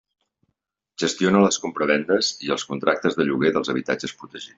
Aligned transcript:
Gestiona 1.03 1.43
les 1.43 1.59
compravendes 1.65 2.31
i 2.47 2.49
els 2.55 2.65
contractes 2.71 3.19
de 3.21 3.27
lloguer 3.29 3.53
dels 3.59 3.71
habitatges 3.75 4.17
protegits. 4.23 4.49